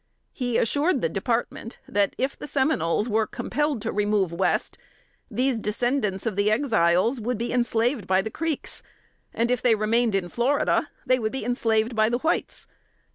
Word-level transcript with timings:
He 0.33 0.57
assured 0.57 1.03
the 1.03 1.09
Department, 1.09 1.77
that 1.87 2.15
if 2.17 2.35
the 2.35 2.47
Seminoles 2.47 3.07
were 3.07 3.27
compelled 3.27 3.83
to 3.83 3.91
remove 3.91 4.33
West, 4.33 4.79
these 5.29 5.59
descendants 5.59 6.25
of 6.25 6.35
the 6.35 6.49
Exiles 6.49 7.21
would 7.21 7.37
be 7.37 7.53
enslaved 7.53 8.07
by 8.07 8.23
the 8.23 8.31
Creeks, 8.31 8.81
and 9.31 9.51
if 9.51 9.61
they 9.61 9.75
remained 9.75 10.15
in 10.15 10.27
Florida, 10.27 10.89
they 11.05 11.19
would 11.19 11.31
be 11.31 11.45
enslaved 11.45 11.95
by 11.95 12.09
the 12.09 12.17
whites. 12.17 12.65